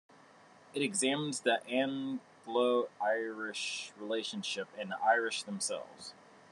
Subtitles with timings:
[0.73, 6.15] It examines the Anglo-Irish relationship, and the Irish themselves.